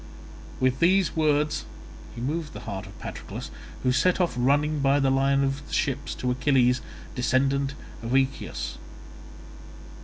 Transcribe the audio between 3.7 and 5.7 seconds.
who set off running by the line of